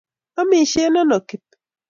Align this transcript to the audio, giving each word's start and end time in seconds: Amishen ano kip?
Amishen 0.41 0.95
ano 1.01 1.17
kip? 1.27 1.45